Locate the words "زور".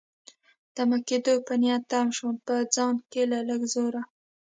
3.73-3.93